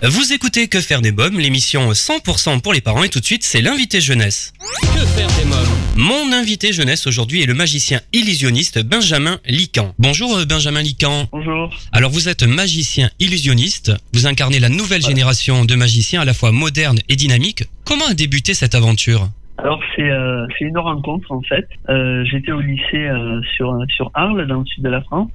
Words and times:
Vous 0.00 0.32
écoutez 0.32 0.68
Que 0.68 0.80
faire 0.80 1.00
des 1.00 1.10
mômes, 1.10 1.40
l'émission 1.40 1.90
100% 1.90 2.62
pour 2.62 2.72
les 2.72 2.80
parents 2.80 3.02
et 3.02 3.08
tout 3.08 3.18
de 3.18 3.24
suite 3.24 3.42
c'est 3.42 3.60
l'invité 3.60 4.00
jeunesse. 4.00 4.52
Que 4.80 5.04
faire 5.04 5.26
des 5.36 5.44
mômes 5.44 5.66
Mon 5.96 6.32
invité 6.32 6.72
jeunesse 6.72 7.08
aujourd'hui 7.08 7.42
est 7.42 7.46
le 7.46 7.54
magicien 7.54 7.98
illusionniste 8.12 8.80
Benjamin 8.84 9.38
Lican. 9.44 9.94
Bonjour 9.98 10.36
euh, 10.36 10.44
Benjamin 10.44 10.82
Lican. 10.82 11.26
Bonjour. 11.32 11.74
Alors 11.90 12.12
vous 12.12 12.28
êtes 12.28 12.44
magicien 12.44 13.10
illusionniste, 13.18 13.92
vous 14.12 14.28
incarnez 14.28 14.60
la 14.60 14.68
nouvelle 14.68 15.02
génération 15.02 15.64
de 15.64 15.74
magiciens 15.74 16.20
à 16.20 16.24
la 16.24 16.32
fois 16.32 16.52
moderne 16.52 16.98
et 17.08 17.16
dynamique. 17.16 17.64
Comment 17.84 18.06
a 18.06 18.14
débuté 18.14 18.54
cette 18.54 18.76
aventure? 18.76 19.28
Alors 19.58 19.80
c'est 19.96 20.08
euh, 20.08 20.46
c'est 20.56 20.66
une 20.66 20.78
rencontre 20.78 21.32
en 21.32 21.42
fait. 21.42 21.66
Euh, 21.88 22.24
J'étais 22.30 22.52
au 22.52 22.60
lycée 22.60 23.08
euh, 23.08 23.40
sur 23.56 23.76
sur 23.88 24.12
Arles 24.14 24.46
dans 24.46 24.60
le 24.60 24.66
sud 24.66 24.84
de 24.84 24.90
la 24.90 25.00
France 25.02 25.30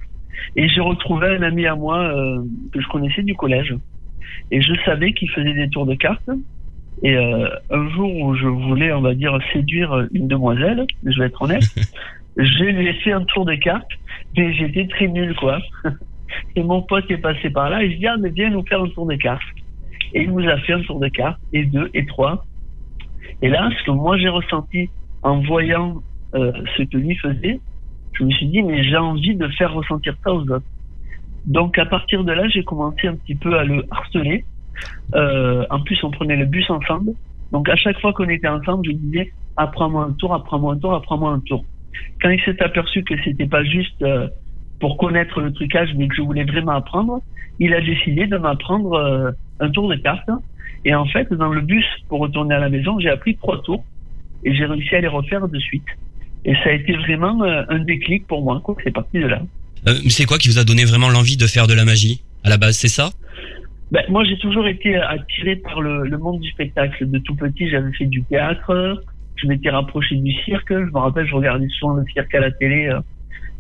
et 0.56 0.68
j'ai 0.70 0.82
retrouvé 0.82 1.28
un 1.28 1.42
ami 1.42 1.66
à 1.66 1.76
moi 1.76 1.98
euh, 2.00 2.38
que 2.72 2.82
je 2.82 2.88
connaissais 2.88 3.24
du 3.24 3.36
collège 3.36 3.76
et 4.52 4.62
je 4.62 4.74
savais 4.86 5.14
qu'il 5.14 5.30
faisait 5.32 5.54
des 5.54 5.70
tours 5.70 5.86
de 5.86 5.96
cartes. 5.96 6.30
Et 7.02 7.16
euh, 7.16 7.50
un 7.70 7.90
jour 7.90 8.16
où 8.16 8.36
je 8.36 8.48
voulais, 8.48 8.94
on 8.94 9.02
va 9.02 9.14
dire, 9.14 9.38
séduire 9.52 10.08
une 10.14 10.28
demoiselle, 10.28 10.86
je 11.06 11.20
vais 11.20 11.26
être 11.26 11.42
honnête, 11.42 11.64
j'ai 12.38 12.94
fait 13.04 13.12
un 13.12 13.24
tour 13.26 13.46
de 13.46 13.56
cartes, 13.56 13.92
mais 14.38 14.54
j'étais 14.54 14.88
très 14.88 15.08
nul 15.08 15.36
quoi. 15.36 15.60
Et 16.56 16.64
mon 16.64 16.82
pote 16.82 17.10
est 17.12 17.18
passé 17.18 17.52
par 17.52 17.70
là 17.70 17.84
et 17.84 17.92
je 17.92 17.98
dis 17.98 18.08
ah 18.08 18.16
mais 18.20 18.30
viens 18.30 18.50
nous 18.50 18.66
faire 18.66 18.82
un 18.82 18.90
tour 18.90 19.06
de 19.06 19.16
cartes. 19.16 19.42
Et 20.16 20.24
il 20.24 20.32
nous 20.32 20.48
a 20.48 20.58
fait 20.58 20.74
un 20.74 20.82
tour 20.82 21.00
de 21.00 21.08
cartes, 21.08 21.40
et 21.54 21.66
deux, 21.66 21.90
et 21.94 22.06
trois. 22.06 22.46
Et 23.42 23.50
là, 23.50 23.70
ce 23.78 23.84
que 23.86 23.92
moi 23.92 24.18
j'ai 24.18 24.30
ressenti 24.30 24.90
en 25.22 25.42
voyant 25.42 26.02
euh, 26.36 26.52
ce 26.78 26.84
que 26.84 26.98
lui 26.98 27.16
faisait, 27.16 27.60
je 28.14 28.24
me 28.24 28.32
suis 28.32 28.48
dit, 28.48 28.62
mais 28.62 28.84
j'ai 28.84 28.98
envie 28.98 29.36
de 29.36 29.48
faire 29.50 29.74
ressentir 29.74 30.16
ça 30.24 30.34
aux 30.34 30.42
autres. 30.42 30.66
Donc 31.46 31.78
à 31.78 31.86
partir 31.86 32.24
de 32.24 32.32
là, 32.32 32.48
j'ai 32.50 32.64
commencé 32.64 33.08
un 33.08 33.16
petit 33.16 33.36
peu 33.36 33.58
à 33.58 33.64
le 33.64 33.84
harceler. 33.92 34.46
Euh, 35.14 35.66
en 35.70 35.82
plus, 35.82 36.02
on 36.04 36.12
prenait 36.12 36.38
le 36.38 36.46
bus 36.46 36.70
ensemble. 36.70 37.12
Donc 37.52 37.70
à 37.70 37.76
chaque 37.76 38.00
fois 38.00 38.14
qu'on 38.14 38.30
était 38.30 38.48
ensemble, 38.48 38.86
je 38.86 38.92
disais, 38.92 39.32
apprends-moi 39.58 40.06
un 40.06 40.14
tour, 40.14 40.34
apprends-moi 40.34 40.74
un 40.74 40.78
tour, 40.78 40.94
apprends-moi 40.94 41.32
un 41.32 41.40
tour. 41.40 41.64
Quand 42.22 42.30
il 42.30 42.42
s'est 42.42 42.62
aperçu 42.62 43.04
que 43.04 43.14
c'était 43.24 43.46
pas 43.46 43.64
juste 43.64 44.02
euh, 44.02 44.28
pour 44.80 44.98
connaître 44.98 45.40
le 45.42 45.54
trucage, 45.54 45.90
mais 45.96 46.08
que 46.08 46.16
je 46.16 46.22
voulais 46.22 46.46
vraiment 46.46 46.74
apprendre, 46.74 47.22
il 47.60 47.74
a 47.74 47.82
décidé 47.82 48.26
de 48.26 48.38
m'apprendre 48.38 48.94
euh, 48.94 49.32
un 49.60 49.70
tour 49.70 49.90
de 49.90 49.96
cartes. 49.96 50.30
Et 50.86 50.96
en 50.96 51.06
fait, 51.06 51.32
dans 51.32 51.50
le 51.54 51.62
bus 51.62 51.86
pour 52.10 52.20
retourner 52.20 52.56
à 52.56 52.60
la 52.60 52.70
maison, 52.70 53.00
j'ai 53.00 53.10
appris 53.10 53.38
trois 53.38 53.62
tours 53.62 53.84
et 54.44 54.54
j'ai 54.54 54.66
réussi 54.66 54.96
à 54.96 55.02
les 55.02 55.08
refaire 55.08 55.48
de 55.48 55.60
suite. 55.60 55.86
Et 56.46 56.54
ça 56.56 56.70
a 56.70 56.72
été 56.72 56.94
vraiment 56.94 57.42
euh, 57.44 57.64
un 57.70 57.80
déclic 57.80 58.28
pour 58.28 58.44
moi. 58.44 58.62
C'est 58.84 58.92
parti 58.92 59.20
de 59.20 59.28
là. 59.28 59.42
Euh, 59.88 59.96
C'est 60.10 60.26
quoi 60.26 60.38
qui 60.38 60.50
vous 60.50 60.60
a 60.60 60.64
donné 60.64 60.86
vraiment 60.86 61.10
l'envie 61.10 61.38
de 61.38 61.48
faire 61.48 61.68
de 61.68 61.74
la 61.74 61.86
magie 61.86 62.22
À 62.44 62.50
la 62.50 62.58
base, 62.58 62.76
c'est 62.78 62.88
ça? 62.88 63.12
Ben, 63.92 64.04
moi, 64.10 64.24
j'ai 64.24 64.38
toujours 64.40 64.68
été 64.68 64.96
attiré 64.96 65.58
par 65.58 65.82
le, 65.82 66.08
le 66.08 66.18
monde 66.18 66.40
du 66.40 66.50
spectacle. 66.50 67.10
De 67.10 67.20
tout 67.20 67.36
petit, 67.36 67.70
j'avais 67.70 67.92
fait 67.94 68.06
du 68.06 68.24
théâtre. 68.24 69.02
Je 69.36 69.48
m'étais 69.48 69.70
rapproché 69.70 70.16
du 70.16 70.32
cirque. 70.44 70.70
Je 70.70 70.76
me 70.92 70.98
rappelle, 70.98 71.28
je 71.28 71.36
regardais 71.36 71.68
souvent 71.80 71.94
le 71.96 72.06
cirque 72.14 72.34
à 72.34 72.40
la 72.40 72.52
télé. 72.52 72.88
euh, 72.88 73.00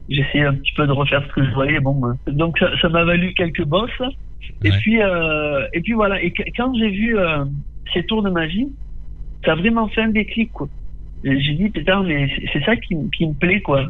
J'essayais 0.09 0.45
un 0.45 0.53
petit 0.55 0.73
peu 0.75 0.85
de 0.85 0.91
refaire 0.91 1.23
ce 1.27 1.33
que 1.33 1.45
je 1.45 1.51
voyais. 1.51 1.79
Bon, 1.79 1.93
ben, 1.99 2.17
donc 2.33 2.57
ça 2.81 2.89
m'a 2.89 3.03
valu 3.03 3.33
quelques 3.35 3.63
bosses. 3.63 3.91
Et 4.63 4.69
puis, 4.79 5.01
euh, 5.01 5.65
et 5.73 5.81
puis 5.81 5.93
voilà. 5.93 6.21
Et 6.21 6.31
qu- 6.31 6.43
quand 6.57 6.73
j'ai 6.77 6.89
vu 6.89 7.17
euh, 7.17 7.45
ces 7.93 8.03
tours 8.05 8.21
de 8.23 8.29
magie, 8.29 8.67
ça 9.45 9.53
a 9.53 9.55
vraiment 9.55 9.87
fait 9.89 10.01
un 10.01 10.09
déclic. 10.09 10.51
Quoi. 10.51 10.67
J'ai 11.23 11.53
dit 11.53 11.69
putain, 11.69 12.03
mais 12.03 12.29
c'est- 12.51 12.63
ça 12.65 12.75
qui, 12.75 12.95
qui 13.15 13.27
me 13.27 13.33
plaît, 13.33 13.61
quoi. 13.61 13.87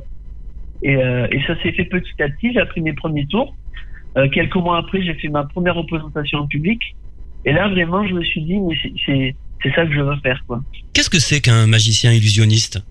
Et, 0.83 0.95
euh, 0.95 1.27
et 1.31 1.41
ça 1.47 1.55
s'est 1.61 1.71
fait 1.71 1.85
petit 1.85 2.21
à 2.21 2.29
petit. 2.29 2.53
J'ai 2.53 2.59
appris 2.59 2.81
mes 2.81 2.93
premiers 2.93 3.25
tours. 3.27 3.55
Euh, 4.17 4.27
quelques 4.29 4.55
mois 4.55 4.77
après, 4.77 5.01
j'ai 5.01 5.13
fait 5.15 5.29
ma 5.29 5.43
première 5.43 5.75
représentation 5.75 6.39
en 6.39 6.47
public. 6.47 6.79
Et 7.45 7.51
là, 7.53 7.67
vraiment, 7.69 8.05
je 8.07 8.13
me 8.13 8.23
suis 8.23 8.41
dit, 8.43 8.59
mais 8.59 8.75
c'est- 8.81 8.93
c'est 9.05 9.35
c'est 9.63 9.71
ça 9.75 9.85
que 9.85 9.93
je 9.93 10.01
veux 10.01 10.15
faire, 10.17 10.43
quoi. 10.45 10.61
Qu'est-ce 10.93 11.09
que 11.09 11.19
c'est 11.19 11.39
qu'un 11.39 11.67
magicien 11.67 12.11
illusionniste? 12.11 12.83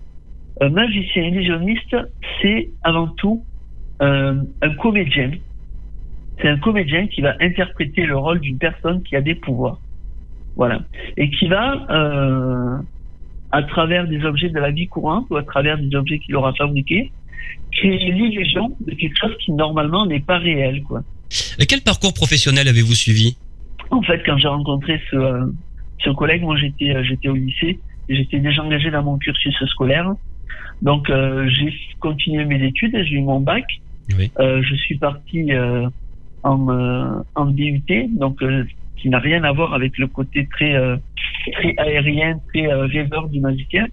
Un 0.59 0.69
magicien 0.69 1.23
illusionniste, 1.23 1.95
c'est 2.41 2.69
avant 2.83 3.07
tout 3.07 3.43
euh, 4.01 4.35
un 4.63 4.69
comédien. 4.75 5.31
C'est 6.41 6.49
un 6.49 6.57
comédien 6.57 7.05
qui 7.07 7.21
va 7.21 7.35
interpréter 7.39 8.05
le 8.05 8.17
rôle 8.17 8.39
d'une 8.39 8.57
personne 8.57 9.03
qui 9.03 9.15
a 9.15 9.21
des 9.21 9.35
pouvoirs. 9.35 9.79
Voilà. 10.55 10.81
Et 11.15 11.29
qui 11.29 11.47
va, 11.47 11.85
euh, 11.91 12.77
à 13.53 13.61
travers 13.61 14.07
des 14.07 14.25
objets 14.25 14.49
de 14.49 14.59
la 14.59 14.71
vie 14.71 14.87
courante 14.87 15.27
ou 15.29 15.35
à 15.37 15.43
travers 15.43 15.77
des 15.77 15.95
objets 15.95 16.17
qu'il 16.17 16.35
aura 16.35 16.53
fabriqués, 16.53 17.11
créer 17.71 18.11
l'illusion 18.11 18.75
de 18.85 18.95
quelque 18.95 19.15
chose 19.15 19.35
qui 19.45 19.51
normalement 19.51 20.07
n'est 20.07 20.25
pas 20.31 20.39
réel, 20.39 20.81
quoi. 20.83 21.03
Et 21.59 21.67
quel 21.67 21.81
parcours 21.81 22.15
professionnel 22.15 22.67
avez-vous 22.67 22.95
suivi? 22.95 23.37
En 23.91 24.01
fait, 24.01 24.23
quand 24.25 24.37
j'ai 24.39 24.47
rencontré 24.47 24.99
ce, 25.11 25.15
euh, 25.15 25.45
ce 26.03 26.09
collègue, 26.09 26.41
moi 26.41 26.57
j'étais 26.57 26.95
euh, 26.95 27.03
j'étais 27.03 27.27
au 27.27 27.35
lycée, 27.35 27.79
j'étais 28.09 28.39
déjà 28.39 28.63
engagé 28.63 28.89
dans 28.89 29.03
mon 29.03 29.19
cursus 29.19 29.55
scolaire. 29.67 30.11
Donc 30.81 31.11
euh, 31.11 31.47
j'ai 31.47 31.71
continué 31.99 32.45
mes 32.45 32.65
études, 32.65 32.97
j'ai 33.03 33.15
eu 33.15 33.21
mon 33.21 33.39
bac. 33.39 33.65
Oui. 34.17 34.31
Euh, 34.39 34.63
je 34.63 34.75
suis 34.75 34.97
parti 34.97 35.51
en, 36.41 37.23
en 37.35 37.45
DUT, 37.45 37.83
donc 38.09 38.43
qui 38.97 39.09
n'a 39.09 39.19
rien 39.19 39.43
à 39.43 39.51
voir 39.51 39.75
avec 39.75 39.99
le 39.99 40.07
côté 40.07 40.47
très 40.51 40.73
euh, 41.47 41.51
très 41.51 41.75
aérien, 41.77 42.39
très 42.49 42.67
euh, 42.67 42.85
rêveur 42.85 43.27
du 43.29 43.39
magicien. 43.39 43.87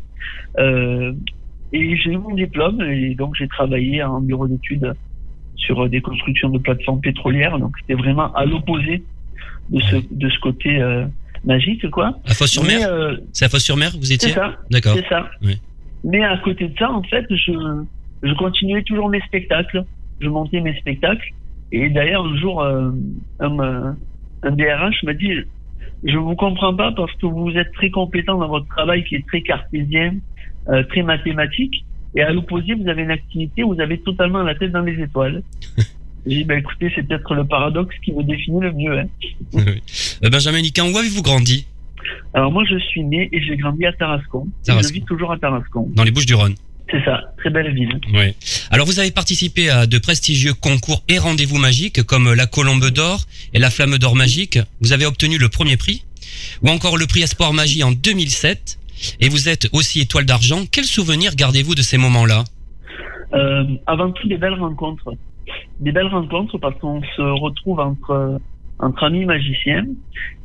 Euh, 0.59 1.13
et 1.73 1.97
j'ai 1.97 2.11
eu 2.13 2.19
mon 2.19 2.35
diplôme 2.35 2.81
et 2.83 3.15
donc 3.15 3.37
j'ai 3.37 3.49
travaillé 3.49 4.03
en 4.03 4.21
bureau 4.21 4.49
d'études 4.49 4.93
sur 5.57 5.85
euh, 5.85 5.89
des 5.89 6.01
constructions 6.01 6.51
de 6.51 6.59
plateformes 6.59 7.01
pétrolières. 7.01 7.59
Donc 7.59 7.73
c'était 7.81 7.95
vraiment 7.95 8.33
à 8.35 8.45
l'opposé 8.45 9.03
de 9.71 9.81
ce 9.83 9.97
de 10.11 10.29
ce 10.29 10.39
côté 10.41 10.81
euh, 10.81 11.07
magique, 11.45 11.89
quoi. 11.91 12.19
À 12.27 12.35
Fosse-sur-Mer 12.35 12.89
euh, 12.89 13.17
C'est 13.33 13.45
à 13.45 13.49
Fosse-sur-Mer 13.49 13.93
vous 13.99 14.13
étiez 14.13 14.31
c'est 14.31 14.35
ça. 14.35 14.57
D'accord. 14.71 14.95
C'est 14.97 15.09
ça. 15.09 15.31
Oui. 15.43 15.61
Mais 16.03 16.25
à 16.25 16.39
côté 16.39 16.69
de 16.69 16.79
ça, 16.79 16.91
en 16.91 17.03
fait, 17.03 17.25
je, 17.31 17.53
je 18.23 18.35
continuais 18.35 18.83
toujours 18.83 19.09
mes 19.11 19.21
spectacles. 19.21 19.85
Je 20.21 20.29
montais 20.29 20.61
mes 20.61 20.75
spectacles. 20.79 21.33
Et 21.73 21.89
d'ailleurs, 21.91 22.25
un 22.25 22.37
jour, 22.39 22.63
euh, 22.63 22.91
un, 23.39 23.97
un 24.43 24.51
DRH 24.51 25.03
m'a 25.05 25.13
dit, 25.15 25.31
je 26.05 26.17
vous 26.17 26.35
comprends 26.35 26.75
pas 26.75 26.93
parce 26.93 27.13
que 27.15 27.27
vous 27.27 27.51
êtes 27.51 27.73
très 27.73 27.91
compétent 27.91 28.39
dans 28.39 28.49
votre 28.49 28.67
travail 28.69 29.05
qui 29.05 29.17
est 29.17 29.27
très 29.27 29.43
cartésien, 29.43 30.15
euh, 30.69 30.83
très 30.85 31.03
mathématique. 31.03 31.85
Et 32.15 32.23
à 32.23 32.33
l'opposé, 32.33 32.75
vous 32.75 32.89
avez 32.89 33.03
une 33.03 33.11
activité 33.11 33.63
où 33.63 33.75
vous 33.75 33.81
avez 33.81 33.99
totalement 34.01 34.43
la 34.43 34.55
tête 34.55 34.73
dans 34.73 34.83
les 34.83 35.01
étoiles. 35.01 35.43
J'ai 36.27 36.37
dit, 36.37 36.45
bah, 36.45 36.57
écoutez, 36.57 36.93
c'est 36.95 37.07
peut-être 37.07 37.35
le 37.35 37.47
paradoxe 37.47 37.95
qui 38.05 38.13
me 38.13 38.23
définit 38.23 38.61
le 38.61 38.73
mieux. 38.73 38.99
Hein. 38.99 39.07
Oui. 39.53 39.83
Euh, 40.23 40.31
Benjamin 40.31 40.61
Lican, 40.61 40.91
où 40.91 40.99
avez-vous 40.99 41.23
grandi? 41.23 41.67
Alors 42.35 42.53
moi, 42.53 42.65
je 42.69 42.79
suis 42.79 43.05
né 43.05 43.29
et 43.33 43.41
j'ai 43.43 43.57
grandi 43.57 43.87
à 43.87 43.93
Tarascon. 43.93 44.47
Je 44.67 44.93
vis 44.93 45.03
toujours 45.03 45.33
à 45.33 45.39
Tarascon. 45.39 45.89
Dans 45.95 46.05
les 46.05 46.11
Bouches-du-Rhône. 46.11 46.55
C'est 46.91 47.05
ça, 47.05 47.21
très 47.39 47.51
belle 47.51 47.73
ville. 47.73 48.01
Oui. 48.13 48.35
Alors 48.71 48.87
vous 48.87 48.99
avez 48.99 49.11
participé 49.11 49.71
à 49.71 49.87
de 49.87 49.99
prestigieux 49.99 50.55
concours 50.55 51.03
et 51.09 51.19
rendez-vous 51.19 51.59
magiques 51.59 52.03
comme 52.03 52.33
la 52.33 52.47
Colombe 52.47 52.91
d'Or 52.91 53.21
et 53.55 53.59
la 53.59 53.71
Flamme 53.71 53.97
d'Or 53.99 54.17
magique. 54.17 54.59
Vous 54.81 54.93
avez 54.93 55.07
obtenu 55.07 55.39
le 55.39 55.49
premier 55.49 55.77
prix 55.77 56.05
ou 56.63 56.69
encore 56.69 56.97
le 56.97 57.07
prix 57.07 57.23
Espoir 57.23 57.53
Magie 57.53 57.85
en 57.85 57.93
2007 57.93 58.79
et 59.21 59.29
vous 59.29 59.49
êtes 59.49 59.69
aussi 59.73 60.01
étoile 60.01 60.25
d'argent. 60.25 60.65
Quel 60.71 60.85
souvenir 60.85 61.37
gardez-vous 61.37 61.75
de 61.75 61.83
ces 61.83 61.97
moments-là? 61.97 62.45
Euh, 63.33 63.65
avant 63.87 64.11
tout, 64.11 64.27
des 64.27 64.37
belles 64.37 64.55
rencontres. 64.55 65.15
Des 65.79 65.93
belles 65.93 66.09
rencontres 66.09 66.59
parce 66.59 66.77
qu'on 66.81 67.03
se 67.17 67.23
retrouve 67.23 67.79
entre, 67.81 68.41
entre 68.79 69.05
amis 69.05 69.25
magiciens 69.25 69.87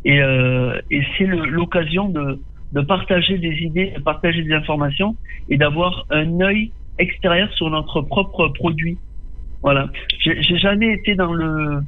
et, 0.03 0.21
euh, 0.21 0.79
et 0.91 1.01
c'est 1.17 1.25
l'occasion 1.25 2.09
de, 2.09 2.39
de 2.75 2.81
partager 2.81 3.37
des 3.37 3.55
idées, 3.63 3.93
de 3.95 4.01
partager 4.01 4.43
des 4.43 4.53
informations 4.53 5.15
et 5.49 5.57
d'avoir 5.57 6.05
un 6.11 6.41
œil 6.41 6.71
extérieur 6.99 7.49
sur 7.53 7.69
notre 7.69 8.01
propre 8.01 8.49
produit. 8.49 8.97
Voilà. 9.61 9.87
J'ai 10.19 10.57
jamais 10.57 10.93
été 10.93 11.15
dans 11.15 11.33
le. 11.33 11.79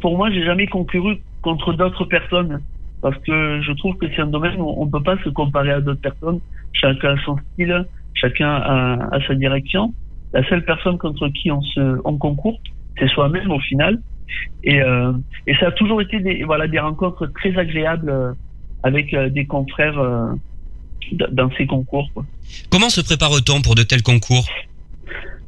Pour 0.00 0.16
moi, 0.16 0.30
j'ai 0.30 0.44
jamais 0.44 0.66
conclu 0.66 1.00
contre 1.40 1.72
d'autres 1.72 2.04
personnes 2.04 2.60
parce 3.00 3.16
que 3.18 3.62
je 3.62 3.72
trouve 3.72 3.96
que 3.96 4.06
c'est 4.14 4.22
un 4.22 4.26
domaine 4.26 4.60
où 4.60 4.74
on 4.76 4.88
peut 4.88 5.02
pas 5.02 5.16
se 5.24 5.28
comparer 5.28 5.70
à 5.70 5.80
d'autres 5.80 6.00
personnes. 6.00 6.40
Chacun 6.72 7.14
a 7.14 7.24
son 7.24 7.36
style, 7.52 7.86
chacun 8.14 8.50
a, 8.50 9.18
sa 9.26 9.34
direction. 9.34 9.94
La 10.32 10.46
seule 10.48 10.64
personne 10.64 10.98
contre 10.98 11.28
qui 11.28 11.50
on 11.50 11.62
se 11.62 12.00
on 12.04 12.16
concourt, 12.18 12.58
c'est 12.98 13.08
soi-même 13.08 13.50
au 13.52 13.60
final. 13.60 14.00
Et, 14.64 14.82
euh, 14.82 15.12
ça 15.60 15.68
a 15.68 15.72
toujours 15.72 16.00
été 16.00 16.18
des 16.20 16.42
voilà 16.42 16.66
des 16.66 16.78
rencontres 16.78 17.26
très 17.26 17.56
agréables 17.56 18.34
avec 18.82 19.14
euh, 19.14 19.28
des 19.28 19.46
confrères 19.46 19.98
euh, 19.98 20.32
dans 21.30 21.50
ces 21.56 21.66
concours. 21.66 22.10
Quoi. 22.14 22.24
Comment 22.70 22.88
se 22.88 23.00
prépare-t-on 23.00 23.62
pour 23.62 23.74
de 23.74 23.82
tels 23.82 24.02
concours? 24.02 24.46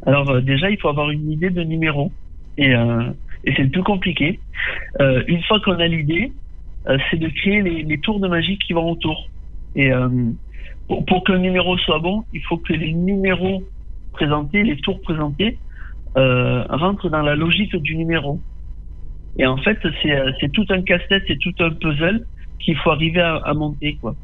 Alors 0.07 0.29
euh, 0.31 0.41
déjà, 0.41 0.71
il 0.71 0.79
faut 0.79 0.89
avoir 0.89 1.11
une 1.11 1.31
idée 1.31 1.51
de 1.51 1.63
numéro 1.63 2.13
et, 2.59 2.75
euh, 2.75 3.11
et 3.45 3.53
c'est 3.55 3.63
le 3.63 3.71
plus 3.71 3.83
compliqué. 3.83 4.39
Euh, 5.01 5.23
une 5.27 5.43
fois 5.45 5.61
qu'on 5.61 5.79
a 5.79 5.87
l'idée, 5.87 6.33
euh, 6.89 6.99
c'est 7.11 7.19
de 7.19 7.29
créer 7.29 7.63
les, 7.63 7.83
les 7.83 7.99
tours 7.99 8.21
de 8.21 8.29
magie 8.29 8.59
qui 8.59 8.73
vont 8.73 8.91
autour. 8.91 9.29
Et 9.75 9.93
euh, 9.93 10.09
pour, 10.89 11.05
pour 11.07 11.25
qu'un 11.25 11.39
numéro 11.39 11.79
soit 11.79 11.99
bon, 11.99 12.25
il 12.33 12.43
faut 12.43 12.59
que 12.59 12.73
les 12.73 12.93
numéros 12.93 13.63
présentés, 14.13 14.63
les 14.63 14.77
tours 14.77 15.01
présentés, 15.01 15.59
euh, 16.17 16.63
rentrent 16.69 17.09
dans 17.09 17.23
la 17.23 17.35
logique 17.35 17.75
du 17.77 17.97
numéro. 17.97 18.41
Et 19.39 19.47
en 19.47 19.57
fait, 19.57 19.79
c'est 20.01 20.17
c'est 20.39 20.53
tout 20.53 20.67
un 20.69 20.83
casse-tête, 20.83 21.25
c'est 21.27 21.39
tout 21.39 21.55
un 21.59 21.71
puzzle 21.71 22.25
qu'il 22.59 22.77
faut 22.77 22.91
arriver 22.91 23.21
à, 23.21 23.37
à 23.37 23.55
monter, 23.55 23.97
quoi. 24.01 24.15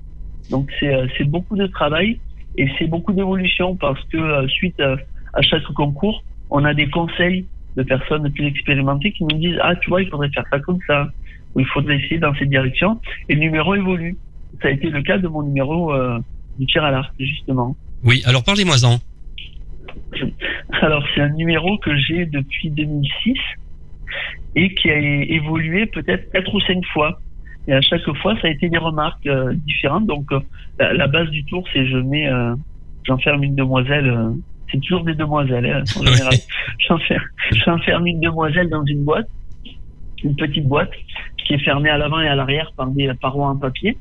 Donc 0.50 0.70
c'est 0.78 0.92
euh, 0.92 1.06
c'est 1.16 1.24
beaucoup 1.24 1.56
de 1.56 1.66
travail 1.66 2.18
et 2.58 2.68
c'est 2.78 2.86
beaucoup 2.86 3.12
d'évolution 3.12 3.76
parce 3.76 4.02
que 4.06 4.16
euh, 4.16 4.48
suite 4.48 4.80
à, 4.80 4.96
à 5.34 5.42
chaque 5.42 5.62
concours, 5.74 6.24
on 6.50 6.64
a 6.64 6.74
des 6.74 6.88
conseils 6.90 7.46
de 7.76 7.82
personnes 7.84 8.30
plus 8.32 8.46
expérimentées 8.46 9.12
qui 9.12 9.24
nous 9.24 9.38
disent 9.38 9.58
ah 9.62 9.76
tu 9.76 9.88
vois 9.88 10.02
il 10.02 10.08
faudrait 10.08 10.30
faire 10.30 10.44
ça 10.50 10.58
comme 10.58 10.80
ça 10.86 11.08
ou 11.54 11.60
il 11.60 11.66
faudrait 11.66 11.96
essayer 11.96 12.18
dans 12.18 12.34
cette 12.34 12.48
direction 12.48 13.00
et 13.28 13.34
le 13.34 13.40
numéro 13.40 13.74
évolue. 13.74 14.16
Ça 14.60 14.68
a 14.68 14.70
été 14.72 14.90
le 14.90 15.02
cas 15.02 15.18
de 15.18 15.28
mon 15.28 15.42
numéro 15.42 15.94
euh, 15.94 16.18
du 16.58 16.66
tir 16.66 16.82
à 16.84 16.90
l'arc 16.90 17.12
justement. 17.18 17.76
Oui, 18.02 18.22
alors 18.26 18.42
parlez-moi-en. 18.42 18.98
Alors 20.82 21.04
c'est 21.14 21.20
un 21.20 21.30
numéro 21.30 21.78
que 21.78 21.96
j'ai 21.96 22.26
depuis 22.26 22.70
2006 22.70 23.34
et 24.56 24.74
qui 24.74 24.90
a 24.90 24.98
évolué 24.98 25.86
peut-être 25.86 26.30
quatre 26.32 26.52
ou 26.54 26.60
cinq 26.60 26.84
fois. 26.92 27.20
Et 27.68 27.74
à 27.74 27.80
chaque 27.80 28.08
fois, 28.16 28.34
ça 28.40 28.48
a 28.48 28.50
été 28.50 28.68
des 28.68 28.78
remarques 28.78 29.26
euh, 29.26 29.52
différentes. 29.66 30.06
Donc 30.06 30.32
euh, 30.32 30.40
la, 30.78 30.92
la 30.94 31.06
base 31.06 31.28
du 31.30 31.44
tour, 31.44 31.64
c'est 31.72 31.86
je 31.86 31.98
mets, 31.98 32.28
euh, 32.28 32.54
j'enferme 33.04 33.42
une 33.44 33.54
demoiselle. 33.54 34.08
euh, 34.08 34.30
c'est 34.70 34.80
toujours 34.80 35.04
des 35.04 35.14
demoiselles 35.14 35.66
hein, 35.66 35.82
en 35.98 36.04
général. 36.06 36.34
J'enferme, 36.78 37.24
j'enferme 37.52 38.06
une 38.06 38.20
demoiselle 38.20 38.68
dans 38.68 38.84
une 38.84 39.04
boîte, 39.04 39.28
une 40.22 40.36
petite 40.36 40.66
boîte 40.66 40.92
qui 41.38 41.54
est 41.54 41.58
fermée 41.58 41.90
à 41.90 41.98
l'avant 41.98 42.20
et 42.20 42.28
à 42.28 42.34
l'arrière 42.34 42.72
par 42.76 42.88
des 42.88 43.12
parois 43.20 43.48
en 43.48 43.56
papier, 43.56 43.98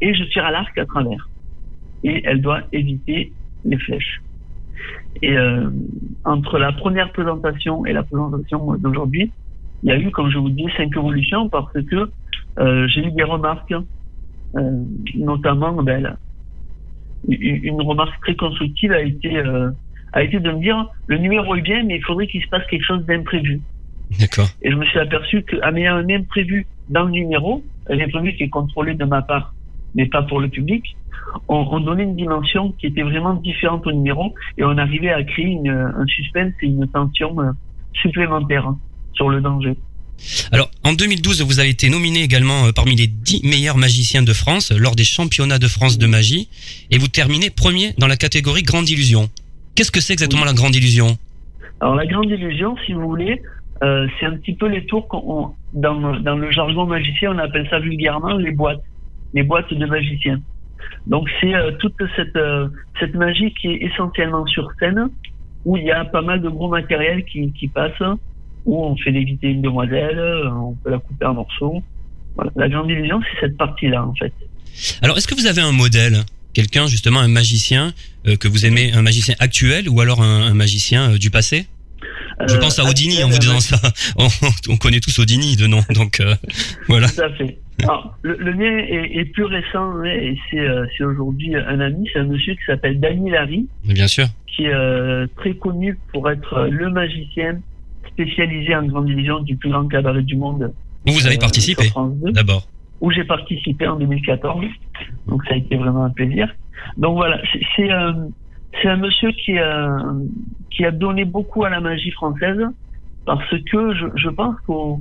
et 0.00 0.14
je 0.14 0.24
tire 0.24 0.44
à 0.44 0.50
l'arc 0.50 0.76
à 0.78 0.84
travers. 0.84 1.28
Et 2.02 2.22
elle 2.26 2.40
doit 2.40 2.62
éviter 2.72 3.32
les 3.64 3.78
flèches. 3.78 4.20
Et 5.22 5.36
euh, 5.36 5.70
entre 6.24 6.58
la 6.58 6.72
première 6.72 7.12
présentation 7.12 7.84
et 7.84 7.92
la 7.92 8.02
présentation 8.02 8.74
d'aujourd'hui, 8.76 9.30
il 9.82 9.88
y 9.90 9.92
a 9.92 9.98
eu, 9.98 10.10
comme 10.10 10.30
je 10.30 10.38
vous 10.38 10.50
dis, 10.50 10.66
cinq 10.76 10.96
évolutions 10.96 11.48
parce 11.48 11.72
que 11.72 12.10
j'ai 12.58 13.06
eu 13.06 13.10
des 13.12 13.24
remarques, 13.24 13.74
euh, 14.56 14.84
notamment 15.14 15.72
ben, 15.82 16.16
une 17.28 17.82
remarque 17.82 18.20
très 18.22 18.34
constructive 18.34 18.92
a 18.92 19.00
été 19.00 19.36
euh, 19.36 19.70
a 20.12 20.22
été 20.22 20.40
de 20.40 20.50
me 20.50 20.60
dire 20.60 20.88
le 21.06 21.18
numéro 21.18 21.54
est 21.54 21.60
bien, 21.60 21.84
mais 21.84 21.96
il 21.96 22.04
faudrait 22.04 22.26
qu'il 22.26 22.42
se 22.42 22.48
passe 22.48 22.66
quelque 22.66 22.84
chose 22.84 23.04
d'imprévu. 23.06 23.60
D'accord. 24.18 24.48
Et 24.62 24.70
je 24.70 24.76
me 24.76 24.84
suis 24.86 24.98
aperçu 24.98 25.44
qu'en 25.44 25.74
ayant 25.76 25.96
un 25.96 26.08
imprévu 26.08 26.66
dans 26.88 27.04
le 27.04 27.10
numéro, 27.10 27.62
un 27.88 27.98
imprévu 28.00 28.34
qui 28.34 28.44
est 28.44 28.48
contrôlé 28.48 28.94
de 28.94 29.04
ma 29.04 29.22
part, 29.22 29.54
mais 29.94 30.06
pas 30.06 30.22
pour 30.22 30.40
le 30.40 30.48
public, 30.48 30.96
on, 31.48 31.58
on 31.58 31.80
donnait 31.80 32.02
une 32.02 32.16
dimension 32.16 32.72
qui 32.72 32.86
était 32.86 33.02
vraiment 33.02 33.34
différente 33.34 33.86
au 33.86 33.92
numéro 33.92 34.34
et 34.58 34.64
on 34.64 34.76
arrivait 34.78 35.12
à 35.12 35.22
créer 35.22 35.46
une, 35.46 35.70
un 35.70 36.06
suspense 36.06 36.54
et 36.62 36.66
une 36.66 36.88
tension 36.88 37.40
euh, 37.40 37.52
supplémentaire 37.92 38.66
hein, 38.66 38.78
sur 39.12 39.28
le 39.28 39.40
danger. 39.40 39.76
Alors, 40.52 40.70
en 40.84 40.92
2012, 40.92 41.42
vous 41.42 41.60
avez 41.60 41.70
été 41.70 41.88
nominé 41.88 42.22
également 42.22 42.66
euh, 42.66 42.72
parmi 42.72 42.94
les 42.96 43.06
10 43.06 43.42
meilleurs 43.44 43.76
magiciens 43.76 44.22
de 44.22 44.32
France 44.32 44.70
lors 44.72 44.94
des 44.96 45.04
championnats 45.04 45.58
de 45.58 45.66
France 45.68 45.98
de 45.98 46.06
magie 46.06 46.48
et 46.90 46.98
vous 46.98 47.08
terminez 47.08 47.50
premier 47.50 47.92
dans 47.98 48.06
la 48.06 48.16
catégorie 48.16 48.62
Grande 48.62 48.88
Illusion. 48.88 49.30
Qu'est-ce 49.74 49.90
que 49.90 50.00
c'est 50.00 50.12
exactement 50.12 50.44
la 50.44 50.52
Grande 50.52 50.74
Illusion? 50.76 51.16
Alors 51.80 51.94
la 51.94 52.04
grande 52.06 52.28
illusion, 52.30 52.76
si 52.84 52.92
vous 52.92 53.08
voulez, 53.08 53.40
euh, 53.82 54.06
c'est 54.18 54.26
un 54.26 54.36
petit 54.36 54.52
peu 54.54 54.68
les 54.68 54.84
tours 54.84 55.08
qu'on, 55.08 55.22
on- 55.26 55.50
dans, 55.72 56.18
dans 56.20 56.36
le 56.36 56.50
jargon 56.50 56.84
magicien, 56.84 57.32
on 57.34 57.38
appelle 57.38 57.66
ça 57.70 57.78
vulgairement 57.78 58.36
les 58.36 58.50
boîtes, 58.50 58.82
les 59.32 59.42
boîtes 59.42 59.72
de 59.72 59.86
magiciens. 59.86 60.40
Donc 61.06 61.28
c'est 61.40 61.54
euh, 61.54 61.70
toute 61.78 61.94
cette 62.16 62.36
euh, 62.36 62.68
cette 62.98 63.14
magie 63.14 63.54
qui 63.58 63.68
est 63.68 63.82
essentiellement 63.84 64.44
sur 64.46 64.68
scène, 64.78 65.08
où 65.64 65.78
il 65.78 65.84
y 65.84 65.90
a 65.90 66.04
pas 66.04 66.20
mal 66.20 66.42
de 66.42 66.50
gros 66.50 66.68
matériel 66.68 67.24
qui, 67.24 67.50
qui 67.52 67.68
passe, 67.68 67.92
où 68.66 68.84
on 68.84 68.96
fait 68.96 69.10
léviter 69.10 69.48
une 69.48 69.62
demoiselle, 69.62 70.18
euh, 70.18 70.50
on 70.50 70.74
peut 70.74 70.90
la 70.90 70.98
couper 70.98 71.26
en 71.26 71.34
morceaux. 71.34 71.82
Voilà. 72.36 72.50
La 72.56 72.68
grande 72.68 72.90
illusion, 72.90 73.20
c'est 73.22 73.46
cette 73.46 73.56
partie-là 73.56 74.04
en 74.04 74.14
fait. 74.14 74.32
Alors, 75.02 75.18
est-ce 75.18 75.26
que 75.26 75.34
vous 75.34 75.46
avez 75.46 75.60
un 75.62 75.72
modèle 75.72 76.18
Quelqu'un, 76.52 76.86
justement, 76.88 77.20
un 77.20 77.28
magicien 77.28 77.92
euh, 78.26 78.36
que 78.36 78.48
vous 78.48 78.66
aimez, 78.66 78.92
un 78.92 79.02
magicien 79.02 79.34
actuel 79.38 79.88
ou 79.88 80.00
alors 80.00 80.20
un, 80.22 80.42
un 80.46 80.54
magicien 80.54 81.12
euh, 81.12 81.18
du 81.18 81.30
passé? 81.30 81.66
Je 82.48 82.56
pense 82.56 82.78
à 82.78 82.84
Houdini 82.84 83.22
en 83.22 83.28
vous 83.28 83.38
disant 83.38 83.60
ça. 83.60 83.76
On, 84.16 84.26
on 84.70 84.76
connaît 84.78 85.00
tous 85.00 85.18
Houdini 85.18 85.56
de 85.56 85.66
nom, 85.66 85.82
donc 85.94 86.22
voilà. 86.88 87.08
Tout 87.08 87.20
à 87.20 87.30
fait. 87.34 87.58
Alors, 87.82 88.16
le, 88.22 88.36
le 88.38 88.54
mien 88.54 88.78
est, 88.78 89.18
est 89.18 89.24
plus 89.26 89.44
récent 89.44 90.02
et 90.04 90.36
c'est 90.50 90.58
euh, 90.60 90.86
aujourd'hui 91.00 91.54
un 91.54 91.80
ami, 91.80 92.08
c'est 92.12 92.18
un 92.20 92.24
monsieur 92.24 92.54
qui 92.54 92.60
s'appelle 92.66 93.00
Danny 93.00 93.30
Larry, 93.30 93.66
Bien 93.84 94.08
sûr. 94.08 94.26
qui 94.46 94.64
est 94.64 94.72
euh, 94.74 95.26
très 95.36 95.54
connu 95.54 95.98
pour 96.12 96.30
être 96.30 96.54
euh, 96.54 96.68
le 96.70 96.90
magicien 96.90 97.58
spécialisé 98.08 98.74
en 98.74 98.84
grande 98.86 99.08
illusion 99.08 99.40
du 99.40 99.56
plus 99.56 99.70
grand 99.70 99.86
cabaret 99.88 100.22
du 100.22 100.36
monde. 100.36 100.72
Vous, 101.06 101.12
vous 101.14 101.26
avez 101.26 101.36
euh, 101.36 101.40
participé 101.40 101.84
sur 101.84 101.92
France 101.92 102.14
2, 102.22 102.32
d'abord. 102.32 102.66
où 103.00 103.10
j'ai 103.10 103.24
participé 103.24 103.86
en 103.88 103.96
2014. 103.96 104.64
Donc 105.26 105.44
ça 105.44 105.54
a 105.54 105.56
été 105.56 105.76
vraiment 105.76 106.04
un 106.04 106.10
plaisir. 106.10 106.48
Donc 106.96 107.16
voilà, 107.16 107.40
c'est- 107.76 107.90
un 107.90 108.96
monsieur 108.96 109.30
qui 109.32 109.58
a, 109.58 109.98
qui 110.70 110.84
a 110.84 110.90
donné 110.90 111.24
beaucoup 111.24 111.64
à 111.64 111.70
la 111.70 111.80
magie 111.80 112.10
française 112.12 112.60
parce 113.26 113.50
que 113.70 113.94
je, 113.94 114.06
je 114.16 114.28
pense 114.30 114.56
qu'au 114.66 115.00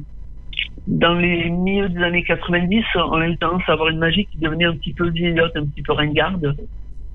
dans 0.87 1.13
les 1.13 1.49
milieux 1.49 1.87
des 1.89 2.01
années 2.03 2.23
90, 2.23 2.83
on 2.95 3.13
a 3.13 3.27
eu 3.27 3.37
tendance 3.37 3.61
à 3.67 3.73
avoir 3.73 3.89
une 3.89 3.99
magie 3.99 4.25
qui 4.25 4.37
devenait 4.39 4.65
un 4.65 4.73
petit 4.75 4.93
peu 4.93 5.09
vieillotte, 5.09 5.55
un 5.55 5.65
petit 5.65 5.81
peu 5.83 5.93
ringarde. 5.93 6.41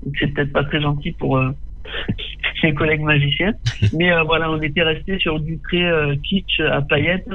Donc 0.03 0.13
c'est 0.19 0.27
peut-être 0.33 0.53
pas 0.53 0.63
très 0.63 0.81
gentil 0.81 1.11
pour 1.11 1.37
euh, 1.37 1.51
mes 2.63 2.73
collègues 2.73 3.01
magiciens. 3.01 3.53
Mais 3.93 4.11
euh, 4.11 4.23
voilà, 4.23 4.51
on 4.51 4.61
était 4.61 4.83
resté 4.83 5.17
sur 5.19 5.39
du 5.39 5.59
très 5.59 5.83
euh, 5.83 6.15
kitsch 6.23 6.59
à 6.59 6.81
paillettes. 6.81 7.29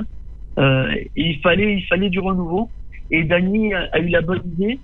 Euh, 0.58 0.90
et 0.92 1.10
il 1.16 1.38
fallait, 1.40 1.76
il 1.76 1.86
fallait 1.86 2.10
du 2.10 2.18
renouveau. 2.18 2.70
Et 3.10 3.24
Dany 3.24 3.74
a, 3.74 3.88
a 3.92 3.98
eu 3.98 4.08
la 4.08 4.20
bonne 4.20 4.42
idée 4.44 4.78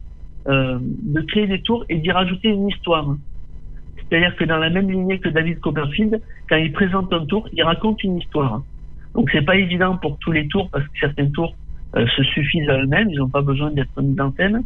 euh, 0.49 0.79
de 0.81 1.21
créer 1.23 1.49
des 1.49 1.61
tours 1.61 1.85
et 1.89 1.97
d'y 1.97 2.13
rajouter 2.13 2.49
une 2.49 2.69
histoire. 2.69 3.17
C'est-à-dire 3.97 4.37
que 4.37 4.45
dans 4.45 4.59
la 4.59 4.71
même 4.71 4.89
lignée 4.89 5.19
que 5.19 5.29
David 5.29 5.59
Copperfield, 5.59 6.21
quand 6.49 6.57
il 6.57 6.73
présente 6.73 7.13
un 7.13 7.27
tour, 7.27 7.49
il 7.53 7.65
raconte 7.65 8.05
une 8.05 8.19
histoire. 8.19 8.63
Donc 9.15 9.29
c'est 9.33 9.45
pas 9.45 9.57
évident 9.57 9.97
pour 9.97 10.19
tous 10.19 10.31
les 10.31 10.47
tours 10.47 10.71
parce 10.71 10.85
que 10.85 10.99
certains 11.01 11.29
tours 11.31 11.57
euh, 11.97 12.07
se 12.17 12.23
suffisent 12.23 12.69
à 12.69 12.81
eux-mêmes, 12.81 13.11
ils 13.11 13.19
n'ont 13.19 13.29
pas 13.29 13.43
besoin 13.43 13.73
d'être 13.73 14.01
mis 14.01 14.21
en 14.21 14.33
scène. 14.35 14.63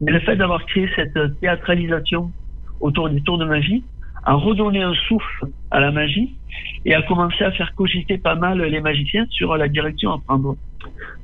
Mais 0.00 0.10
le 0.10 0.18
fait 0.18 0.34
d'avoir 0.34 0.66
créé 0.66 0.88
cette 0.96 1.16
théâtralisation 1.40 2.32
autour 2.80 3.08
des 3.08 3.20
tours 3.20 3.38
de 3.38 3.44
magie 3.44 3.84
a 4.24 4.34
redonné 4.34 4.82
un 4.82 4.94
souffle 5.08 5.46
à 5.70 5.80
la 5.80 5.90
magie 5.90 6.30
et 6.84 6.94
a 6.94 7.02
commencé 7.02 7.42
à 7.44 7.52
faire 7.52 7.74
cogiter 7.74 8.18
pas 8.18 8.34
mal 8.34 8.60
les 8.62 8.80
magiciens 8.80 9.26
sur 9.30 9.56
la 9.56 9.68
direction 9.68 10.12
à 10.12 10.18
prendre. 10.26 10.56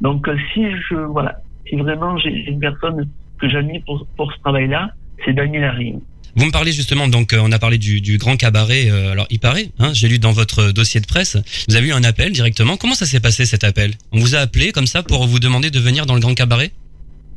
Donc 0.00 0.28
euh, 0.28 0.36
si 0.52 0.64
je 0.88 0.94
voilà, 0.94 1.36
si 1.68 1.76
vraiment 1.76 2.16
j'ai 2.18 2.30
une 2.48 2.60
personne 2.60 3.08
que 3.38 3.48
j'admire 3.48 3.82
pour, 3.86 4.06
pour 4.16 4.32
ce 4.32 4.38
travail-là, 4.40 4.90
c'est 5.24 5.32
Daniel 5.32 5.64
Harry. 5.64 5.94
Vous 6.38 6.44
me 6.44 6.52
parlez 6.52 6.72
justement, 6.72 7.08
donc 7.08 7.32
euh, 7.32 7.38
on 7.42 7.50
a 7.50 7.58
parlé 7.58 7.78
du, 7.78 8.02
du 8.02 8.18
grand 8.18 8.36
cabaret. 8.36 8.90
euh, 8.90 9.12
alors 9.12 9.26
il 9.30 9.40
paraît, 9.40 9.68
hein, 9.78 9.92
j'ai 9.94 10.08
lu 10.08 10.18
dans 10.18 10.32
votre 10.32 10.70
dossier 10.70 11.00
de 11.00 11.06
presse, 11.06 11.38
vous 11.68 11.76
avez 11.76 11.88
eu 11.88 11.92
un 11.92 12.04
appel 12.04 12.32
directement. 12.32 12.76
Comment 12.76 12.94
ça 12.94 13.06
s'est 13.06 13.20
passé 13.20 13.46
cet 13.46 13.64
appel? 13.64 13.92
On 14.12 14.18
vous 14.18 14.34
a 14.34 14.40
appelé 14.40 14.72
comme 14.72 14.86
ça 14.86 15.02
pour 15.02 15.26
vous 15.26 15.38
demander 15.38 15.70
de 15.70 15.78
venir 15.78 16.04
dans 16.04 16.14
le 16.14 16.20
grand 16.20 16.34
cabaret? 16.34 16.72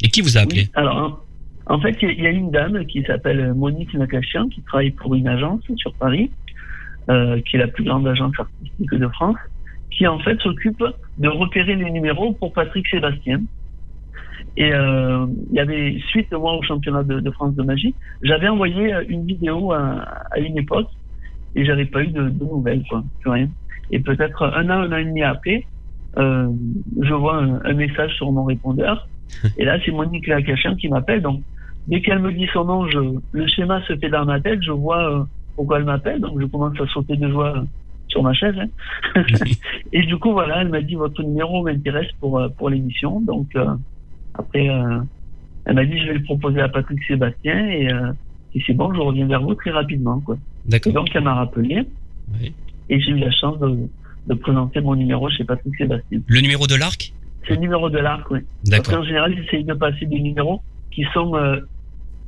Et 0.02 0.10
qui 0.10 0.22
vous 0.22 0.38
a 0.38 0.42
appelé? 0.42 0.62
Oui, 0.62 0.72
alors, 0.76 1.26
en 1.70 1.80
fait, 1.80 1.96
il 2.02 2.08
y 2.08 2.12
a- 2.12 2.14
il 2.14 2.24
y 2.24 2.28
a 2.28 2.32
une 2.32 2.52
dame 2.52 2.86
qui 2.86 3.04
s'appelle 3.04 3.54
Monique 3.54 3.94
Nakachian, 3.94 4.48
qui 4.50 4.62
travaille 4.64 4.92
pour 4.92 5.16
une 5.16 5.28
agence 5.28 5.62
sur 5.78 5.94
Paris, 5.96 6.32
euh, 7.10 7.40
qui 7.42 7.56
est 7.56 7.60
la 7.60 7.68
plus 7.68 7.84
grande 7.84 8.08
agence 8.08 8.34
artistique 8.38 8.92
de 8.92 9.08
France, 9.10 9.38
qui 9.92 10.06
en 10.08 10.20
fait 10.20 10.40
s'occupe 10.42 10.84
de 11.18 11.28
repérer 11.28 11.76
les 11.76 11.90
numéros 11.92 12.34
pour 12.34 12.54
Patrick 12.54 12.88
Sébastien. 12.88 13.42
Et 14.58 14.74
euh, 14.74 15.26
il 15.50 15.56
y 15.56 15.60
avait, 15.60 16.00
suite 16.10 16.32
moi 16.32 16.54
au 16.56 16.64
championnat 16.64 17.04
de, 17.04 17.20
de 17.20 17.32
France 17.32 17.56
de 17.56 17.64
magie, 17.64 17.96
j'avais 18.22 18.48
envoyé 18.48 18.94
euh, 18.94 19.04
une 19.08 19.26
vidéo 19.26 19.72
à, 19.72 20.06
à 20.32 20.40
une 20.40 20.58
époque 20.58 20.90
et 21.56 21.66
j'avais 21.66 21.86
pas 21.86 22.04
eu 22.04 22.08
de, 22.08 22.30
de 22.30 22.44
nouvelles, 22.44 22.84
quoi, 22.90 23.04
plus 23.22 23.30
rien. 23.32 23.48
Et 23.92 24.00
peut-être 24.00 24.44
un 24.44 24.70
an, 24.70 24.82
un 24.84 24.92
an 24.92 24.98
et 24.98 25.06
demi 25.06 25.24
après, 25.24 25.66
euh, 26.18 26.50
je 27.02 27.14
vois 27.14 27.38
un, 27.38 27.64
un 27.64 27.74
message 27.74 28.14
sur 28.16 28.32
mon 28.32 28.44
répondeur 28.44 29.08
et 29.58 29.66
là, 29.66 29.78
c'est 29.86 29.92
Monique 29.92 30.28
Lacachin 30.28 30.76
qui 30.76 30.90
m'appelle. 30.90 31.22
Donc, 31.22 31.42
dès 31.90 32.02
qu'elle 32.02 32.20
me 32.20 32.32
dit 32.32 32.48
son 32.54 32.64
nom, 32.66 32.88
je, 32.88 33.00
le 33.34 33.48
schéma 33.48 33.82
se 33.88 33.96
fait 33.98 34.10
dans 34.10 34.24
ma 34.26 34.40
tête. 34.40 34.62
Je 34.64 34.72
vois 34.72 35.04
euh, 35.20 35.24
pourquoi 35.56 35.80
elle 35.80 35.86
m'appelle. 35.86 36.22
Donc, 36.22 36.40
je 36.40 36.46
commence 36.46 36.80
à 36.80 36.88
sauter 36.88 37.18
de 37.18 37.30
joie 37.30 37.58
euh, 37.58 37.64
sur 38.08 38.24
ma 38.24 38.34
chaise. 38.34 38.56
hein. 38.58 39.22
et 39.94 40.04
du 40.04 40.18
coup, 40.18 40.32
voilà, 40.32 40.62
elle 40.62 40.70
m'a 40.70 40.82
dit 40.82 40.96
votre 40.96 41.22
numéro 41.24 41.64
m'intéresse 41.64 42.12
pour 42.22 42.40
euh, 42.40 42.48
pour 42.50 42.70
l'émission. 42.70 43.20
Donc, 43.22 43.48
euh, 43.56 43.66
après, 44.36 44.70
euh, 44.70 45.00
elle 45.66 45.76
m'a 45.76 45.86
dit 45.86 46.00
je 46.00 46.08
vais 46.08 46.14
le 46.14 46.24
proposer 46.24 46.62
à 46.62 46.70
Patrick 46.70 47.04
Sébastien 47.04 47.68
et, 47.68 47.92
euh, 47.92 48.12
et 48.56 48.62
c'est 48.66 48.74
bon, 48.74 48.94
je 48.94 49.00
reviens 49.02 49.28
vers 49.28 49.42
vous 49.42 49.56
très 49.56 49.72
rapidement. 49.72 50.20
Quoi. 50.22 50.36
Et 50.68 50.70
D'accord. 50.72 50.94
donc, 50.94 51.10
elle 51.14 51.24
m'a 51.24 51.36
rappelé 51.36 51.84
Oui. 52.40 52.54
et 52.90 53.00
j'ai 53.02 53.12
eu 53.12 53.18
la 53.20 53.32
chance 53.32 53.60
de, 53.60 53.78
de 54.28 54.34
présenter 54.36 54.82
mon 54.82 54.96
numéro 54.96 55.30
chez 55.30 55.44
Patrick 55.44 55.76
Sébastien. 55.76 56.20
Le 56.28 56.42
numéro 56.42 56.66
de 56.68 56.76
l'arc? 56.76 57.14
C'est 57.48 57.56
le 57.56 57.62
numéro 57.62 57.90
de 57.90 57.98
l'arc, 57.98 58.30
oui. 58.32 58.40
Parce 58.42 58.70
D'accord. 58.84 59.00
qu'en 59.00 59.04
général, 59.06 59.36
j'essaye 59.36 59.64
de 59.64 59.74
passer 59.74 60.06
des 60.06 60.20
numéros 60.20 60.62
qui 60.92 61.04
sont, 61.14 61.36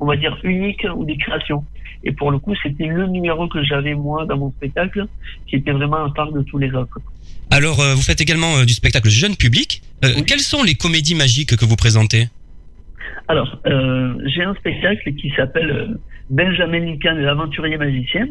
on 0.02 0.08
va 0.08 0.18
dire, 0.18 0.38
uniques 0.44 0.86
ou 0.96 1.06
des 1.06 1.16
créations. 1.16 1.64
Et 2.04 2.12
pour 2.12 2.32
le 2.32 2.40
coup, 2.40 2.54
c'était 2.64 2.88
le 2.88 3.06
numéro 3.08 3.48
que 3.48 3.64
j'avais 3.64 3.94
moi 3.94 4.26
dans 4.26 4.38
mon 4.38 4.52
spectacle, 4.52 5.06
qui 5.48 5.58
était 5.58 5.72
vraiment 5.72 6.04
à 6.04 6.12
part 6.12 6.32
de 6.32 6.42
tous 6.42 6.58
les 6.58 6.74
autres. 6.74 7.00
Alors, 7.52 7.80
euh, 7.80 7.94
vous 7.94 8.02
faites 8.02 8.20
également 8.20 8.58
euh, 8.58 8.66
du 8.66 8.74
spectacle 8.74 9.10
jeune 9.10 9.36
public. 9.36 9.82
Euh, 10.04 10.10
Oui. 10.16 10.24
Quelles 10.26 10.40
sont 10.40 10.64
les 10.64 10.74
comédies 10.74 11.14
magiques 11.16 11.56
que 11.56 11.66
vous 11.66 11.76
présentez? 11.76 12.24
Alors, 13.28 13.62
j'ai 14.34 14.44
un 14.44 14.56
spectacle 14.56 15.14
qui 15.14 15.32
s'appelle 15.38 15.98
Benjamin 16.30 16.80
Lincoln, 16.80 17.16
l'aventurier 17.16 17.78
magicien. 17.78 18.26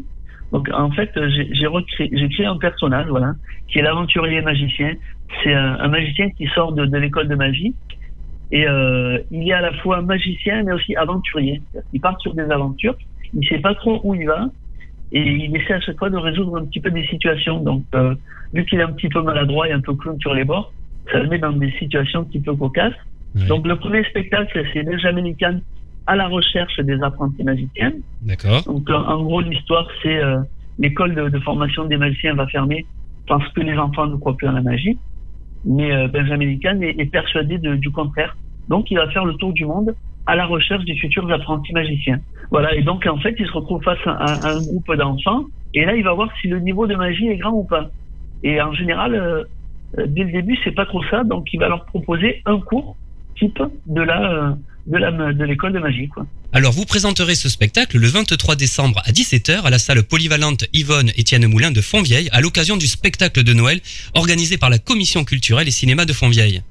Donc, 0.53 0.69
en 0.75 0.91
fait, 0.91 1.11
j'ai 1.15 1.49
j'ai 1.55 1.67
recréé, 1.67 2.11
j'ai 2.13 2.29
créé 2.29 2.47
un 2.47 2.59
personnage, 2.59 3.07
voilà, 3.09 3.35
qui 3.69 3.79
est 3.79 3.83
l'aventurier 3.83 4.43
magicien. 4.43 4.93
C'est 5.43 5.55
un, 5.55 5.79
un 5.79 5.89
magicien 5.89 6.29
qui 6.31 6.47
sort 6.49 6.73
de, 6.73 6.85
de 6.85 6.99
l'école 6.99 7.29
de 7.29 7.37
magie 7.37 7.73
et 8.53 8.67
euh, 8.67 9.19
il 9.31 9.49
est 9.49 9.53
à 9.53 9.61
la 9.61 9.73
fois 9.75 10.03
magicien 10.03 10.63
mais 10.65 10.73
aussi 10.73 10.97
aventurier. 10.97 11.63
Il 11.93 12.01
part 12.01 12.21
sur 12.21 12.35
des 12.35 12.51
aventures. 12.51 12.97
Il 13.35 13.47
sait 13.47 13.59
pas 13.59 13.75
trop 13.75 14.01
où 14.03 14.15
il 14.15 14.27
va 14.27 14.49
et 15.13 15.21
il 15.21 15.57
essaie 15.57 15.75
à 15.75 15.81
chaque 15.81 15.99
fois 15.99 16.11
de 16.11 16.17
résoudre 16.17 16.57
un 16.59 16.65
petit 16.65 16.81
peu 16.81 16.91
des 16.91 17.07
situations. 17.07 17.61
Donc, 17.61 17.85
euh, 17.95 18.15
vu 18.53 18.65
qu'il 18.65 18.79
est 18.79 18.83
un 18.83 18.93
petit 18.93 19.09
peu 19.09 19.23
maladroit 19.23 19.69
et 19.69 19.73
un 19.73 19.81
peu 19.81 19.95
clown 19.95 20.19
sur 20.21 20.35
les 20.35 20.45
bords, 20.45 20.73
ça 21.11 21.19
le 21.19 21.29
met 21.29 21.39
dans 21.39 21.53
des 21.53 21.71
situations 21.73 22.21
un 22.21 22.25
petit 22.25 22.41
peu 22.41 22.55
cocasses. 22.55 22.95
Donc 23.49 23.67
le 23.67 23.77
premier 23.77 24.03
spectacle, 24.05 24.65
c'est 24.73 24.83
Benjamin 24.83 25.23
Lincoln 25.23 25.61
à 26.07 26.17
la 26.17 26.27
recherche 26.27 26.79
des 26.81 27.01
apprentis 27.03 27.45
magiciens. 27.45 27.93
D'accord. 28.23 28.65
Donc 28.65 28.91
en, 28.91 29.03
en 29.03 29.23
gros, 29.23 29.41
l'histoire, 29.41 29.87
c'est 30.03 30.19
euh, 30.19 30.41
l'école 30.79 31.15
de, 31.15 31.29
de 31.29 31.39
formation 31.39 31.85
des 31.85 31.97
magiciens 31.97 32.35
va 32.35 32.47
fermer 32.49 32.85
parce 33.29 33.49
que 33.53 33.61
les 33.61 33.77
enfants 33.77 34.07
ne 34.07 34.17
croient 34.17 34.37
plus 34.37 34.49
en 34.49 34.53
la 34.53 34.63
magie. 34.63 34.99
Mais 35.65 35.93
euh, 35.93 36.09
Benjamin 36.09 36.47
Lincoln 36.47 36.81
est, 36.83 37.11
persuadé 37.11 37.59
de- 37.59 37.77
du 37.77 37.91
contraire. 37.91 38.37
Donc 38.69 38.91
il 38.91 38.97
va 38.97 39.11
faire 39.11 39.25
le 39.25 39.35
tour 39.35 39.53
du 39.53 39.67
monde 39.67 39.95
à 40.27 40.37
la 40.37 40.47
recherche 40.47 40.85
des 40.85 40.97
futurs 40.97 41.31
apprentis 41.31 41.73
magiciens. 41.73 42.21
Voilà, 42.51 42.75
et 42.75 42.83
donc 42.83 43.07
en 43.07 43.19
fait, 43.19 43.35
il 43.39 43.47
se 43.47 43.53
retrouve 43.53 43.83
face 43.83 43.99
à 44.07 44.49
un 44.49 44.63
groupe 44.63 44.95
d'enfants, 44.95 45.45
et 45.75 45.85
là, 45.85 45.95
il 45.95 46.05
va 46.05 46.13
voir 46.13 46.31
si 46.41 46.49
le 46.49 46.61
niveau 46.61 46.87
de 46.87 46.95
magie 46.95 47.29
est 47.29 47.37
grand 47.37 47.53
ou 47.53 47.65
pas. 47.65 47.91
Et 48.43 48.61
en 48.61 48.73
général, 48.73 49.15
euh, 49.15 49.45
euh, 49.99 50.07
dès 50.07 50.25
le 50.25 50.33
début, 50.33 50.57
c'est 50.65 50.73
pas 50.73 50.87
trop 50.87 51.03
ça, 51.05 51.25
donc 51.25 51.53
il 51.53 51.61
va 51.61 51.69
leur 51.69 51.85
proposer 51.87 52.43
un 52.47 52.61
cours 52.61 52.97
type 53.37 53.63
de 53.87 54.03
la 54.03 54.33
euh, 54.33 54.55
de 54.87 55.45
l'école 55.45 55.73
de 55.73 55.79
magie. 55.79 56.09
Alors, 56.53 56.73
vous 56.73 56.85
présenterez 56.85 57.35
ce 57.35 57.49
spectacle 57.49 57.99
le 57.99 58.07
23 58.07 58.57
décembre 58.57 59.01
à 59.05 59.13
17h 59.13 59.63
à 59.63 59.71
la 59.71 59.79
salle 59.79 60.03
polyvalente 60.03 60.65
Yvonne 60.73 61.11
Étienne 61.17 61.47
Moulin 61.47 61.71
de 61.71 61.81
Fontvieille 61.81 62.29
à 62.33 62.41
l'occasion 62.41 62.77
du 62.77 62.87
spectacle 62.87 63.43
de 63.45 63.53
Noël 63.53 63.81
organisé 64.15 64.59
par 64.59 64.71
la 64.71 64.79
Commission 64.79 65.25
culturelle 65.25 65.69
et 65.69 65.73
cinéma 65.73 66.05
de 66.07 66.13
Fontvieille. 66.13 66.63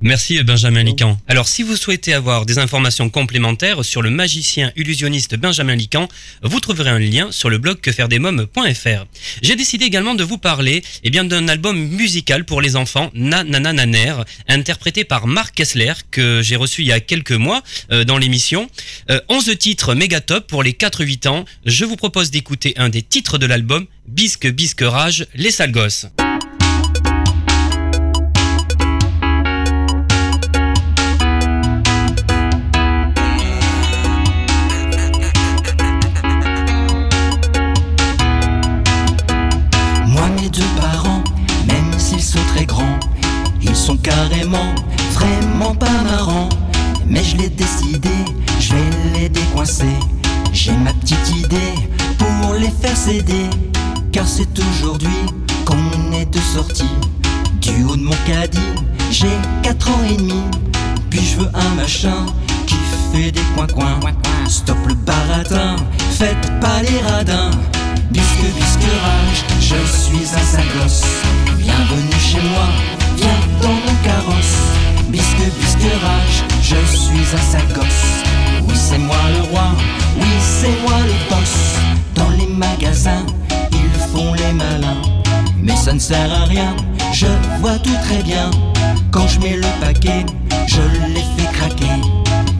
Merci 0.00 0.42
Benjamin 0.42 0.82
Lican. 0.82 1.18
Alors 1.28 1.46
si 1.46 1.62
vous 1.62 1.76
souhaitez 1.76 2.14
avoir 2.14 2.46
des 2.46 2.58
informations 2.58 3.10
complémentaires 3.10 3.84
sur 3.84 4.02
le 4.02 4.10
magicien 4.10 4.72
illusionniste 4.76 5.36
Benjamin 5.36 5.76
Lican, 5.76 6.08
vous 6.42 6.58
trouverez 6.58 6.90
un 6.90 6.98
lien 6.98 7.30
sur 7.30 7.50
le 7.50 7.58
blog 7.58 7.80
quefairedesmoms.fr. 7.80 9.04
J'ai 9.42 9.56
décidé 9.56 9.84
également 9.84 10.14
de 10.14 10.24
vous 10.24 10.38
parler 10.38 10.82
eh 11.04 11.10
bien 11.10 11.24
d'un 11.24 11.48
album 11.48 11.78
musical 11.78 12.44
pour 12.44 12.60
les 12.60 12.76
enfants 12.76 13.10
Na 13.14 13.44
Na 13.44 13.60
Na 13.60 13.72
Na 13.72 13.86
Ner, 13.86 14.24
interprété 14.48 15.04
par 15.04 15.26
Marc 15.26 15.54
Kessler 15.54 15.92
que 16.10 16.40
j'ai 16.42 16.56
reçu 16.56 16.82
il 16.82 16.88
y 16.88 16.92
a 16.92 17.00
quelques 17.00 17.32
mois 17.32 17.62
euh, 17.90 18.04
dans 18.04 18.18
l'émission. 18.18 18.68
Euh, 19.10 19.20
11 19.28 19.56
titres 19.58 19.94
méga 19.94 20.20
top 20.20 20.46
pour 20.46 20.62
les 20.62 20.72
4-8 20.72 21.28
ans. 21.28 21.44
Je 21.66 21.84
vous 21.84 21.96
propose 21.96 22.30
d'écouter 22.30 22.74
un 22.76 22.88
des 22.88 23.02
titres 23.02 23.38
de 23.38 23.46
l'album 23.46 23.86
Bisque 24.08 24.48
Bisque 24.48 24.82
Rage, 24.82 25.26
les 25.34 25.50
sales 25.50 25.72
gosses. 25.72 26.06
Car 54.12 54.28
c'est 54.28 54.56
aujourd'hui 54.60 55.26
qu'on 55.64 56.12
est 56.12 56.26
de 56.26 56.38
sortie. 56.38 56.94
Du 57.60 57.82
haut 57.82 57.96
de 57.96 58.02
mon 58.02 58.14
caddie, 58.24 58.60
j'ai 59.10 59.26
4 59.64 59.90
ans 59.90 60.04
et 60.08 60.16
demi. 60.16 60.40
Puis 61.10 61.20
je 61.20 61.40
veux 61.40 61.50
un 61.52 61.74
machin 61.74 62.26
qui 62.64 62.76
fait 63.12 63.32
des 63.32 63.40
coins-coins. 63.56 63.98
Stop 64.48 64.76
le 64.86 64.94
baratin, 64.94 65.74
faites 66.12 66.60
pas 66.60 66.80
les 66.82 67.00
radins. 67.00 67.50
Bisque, 68.12 68.46
bisque 68.54 68.88
rage, 69.02 69.44
je 69.58 69.98
suis 69.98 70.24
un 70.36 70.44
sale 70.44 70.64
gosse. 70.80 71.02
Bienvenue 71.58 72.20
chez 72.20 72.40
moi, 72.50 72.68
viens 73.16 73.40
dans 73.62 73.74
mon 73.84 73.96
carrosse. 74.04 74.58
Bisque, 75.08 75.50
bisque 75.58 75.90
rage, 76.04 76.44
je 76.62 76.96
suis 76.96 77.26
un 77.34 77.50
sale 77.50 77.74
gosse. 77.74 78.22
Oui, 78.68 78.74
c'est 78.76 78.98
moi 78.98 79.16
le 79.34 79.42
roi, 79.50 79.72
oui, 80.20 80.28
c'est 80.40 80.80
moi 80.82 81.00
le 81.04 81.14
boss. 81.28 81.71
Magasins, 82.52 83.26
ils 83.72 84.00
font 84.12 84.34
les 84.34 84.52
malins. 84.52 85.00
Mais 85.56 85.74
ça 85.76 85.92
ne 85.92 85.98
sert 85.98 86.32
à 86.32 86.44
rien, 86.44 86.74
je 87.12 87.26
vois 87.60 87.78
tout 87.78 87.96
très 88.04 88.22
bien. 88.22 88.50
Quand 89.10 89.26
je 89.26 89.40
mets 89.40 89.56
le 89.56 89.80
paquet, 89.80 90.26
je 90.66 90.80
les 91.14 91.24
fais 91.36 91.52
craquer. 91.52 92.00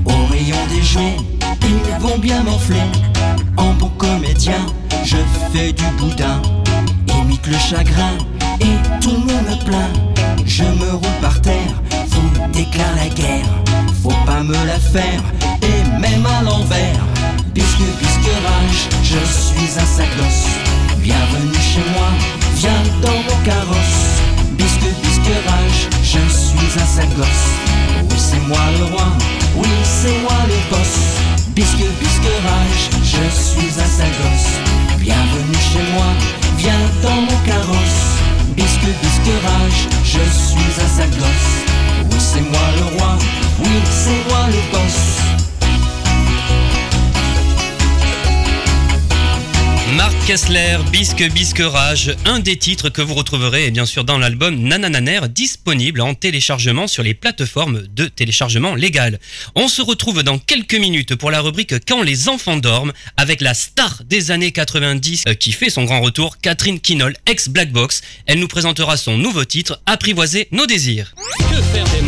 Au 0.04 0.26
rayon 0.30 0.56
des 0.70 0.82
jouets, 0.82 1.16
ils 1.62 2.00
vont 2.00 2.18
bien 2.18 2.42
m'enfler. 2.42 2.82
En 3.56 3.72
bon 3.74 3.90
comédien, 3.98 4.66
je 5.04 5.18
fais 5.52 5.72
du 5.72 5.84
boudin. 5.98 6.40
Imite 7.08 7.46
le 7.46 7.58
chagrin 7.58 8.16
et 8.60 9.00
tout 9.00 9.10
le 9.10 9.18
monde 9.18 9.46
me 9.50 9.64
plaint. 9.64 10.44
Je 10.46 10.64
me 10.64 10.92
roule 10.92 11.20
par 11.20 11.40
terre, 11.42 11.74
vous 12.08 12.48
déclare 12.52 12.94
la 12.96 13.08
guerre. 13.08 13.46
Faut 14.02 14.24
pas 14.26 14.42
me 14.42 14.54
la 14.66 14.78
faire, 14.78 15.22
et 15.62 16.00
même 16.00 16.26
à 16.26 16.42
l'envers. 16.42 17.11
Bisque, 17.54 17.78
bisque 18.00 18.30
rage, 18.46 18.88
je 19.02 19.18
suis 19.26 19.78
un 19.78 19.84
sale 19.84 20.06
gosse. 20.16 20.46
Bienvenue 20.98 21.54
chez 21.54 21.82
moi, 21.92 22.08
viens 22.54 22.82
dans 23.02 23.12
mon 23.12 23.44
carrosse. 23.44 24.22
Bisque, 24.52 24.88
bisque 25.02 25.32
rage, 25.46 25.88
je 26.02 26.32
suis 26.32 26.80
un 26.80 26.86
sale 26.86 27.14
gosse. 27.14 27.71
Kessler, 50.26 50.78
Bisque 50.92 51.28
Bisque 51.32 51.60
Rage, 51.60 52.14
un 52.24 52.38
des 52.38 52.56
titres 52.56 52.90
que 52.90 53.02
vous 53.02 53.14
retrouverez 53.14 53.70
bien 53.70 53.86
sûr 53.86 54.04
dans 54.04 54.18
l'album 54.18 54.56
Nanananer, 54.56 55.20
disponible 55.28 56.00
en 56.00 56.14
téléchargement 56.14 56.86
sur 56.86 57.02
les 57.02 57.12
plateformes 57.12 57.82
de 57.88 58.06
téléchargement 58.06 58.76
légal. 58.76 59.18
On 59.56 59.66
se 59.66 59.82
retrouve 59.82 60.22
dans 60.22 60.38
quelques 60.38 60.76
minutes 60.76 61.16
pour 61.16 61.30
la 61.30 61.40
rubrique 61.40 61.74
Quand 61.86 62.02
les 62.02 62.28
enfants 62.28 62.56
dorment, 62.56 62.92
avec 63.16 63.40
la 63.40 63.52
star 63.54 64.02
des 64.04 64.30
années 64.30 64.52
90 64.52 65.24
euh, 65.26 65.34
qui 65.34 65.50
fait 65.50 65.70
son 65.70 65.84
grand 65.84 66.00
retour, 66.00 66.38
Catherine 66.38 66.78
Kinol, 66.78 67.16
ex 67.26 67.48
Black 67.48 67.72
Box. 67.72 68.02
Elle 68.26 68.38
nous 68.38 68.48
présentera 68.48 68.96
son 68.96 69.18
nouveau 69.18 69.44
titre, 69.44 69.80
Apprivoiser 69.86 70.46
nos 70.52 70.66
désirs. 70.66 71.14
Que 71.38 71.62
faire 71.62 71.84
des 71.84 72.02